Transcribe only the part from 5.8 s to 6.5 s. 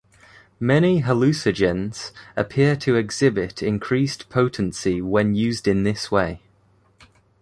this way.